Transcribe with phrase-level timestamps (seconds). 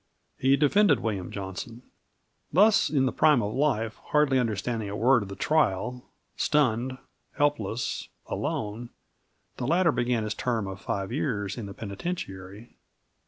[0.39, 1.83] He defended William Johnson.
[2.51, 6.03] Thus in the prime of life, hardly understanding a word of the trial,
[6.35, 6.97] stunned,
[7.37, 8.89] helpless, alone,
[9.57, 12.77] the latter began upon his term of five years in the penitentiary.